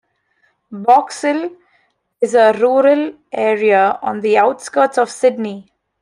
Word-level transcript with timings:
Box 0.71 1.21
Hill 1.21 1.55
is 2.21 2.33
a 2.33 2.53
rural 2.53 3.13
area 3.31 3.99
on 4.01 4.21
the 4.21 4.35
outskirts 4.35 4.97
of 4.97 5.11
Sydney. 5.11 5.71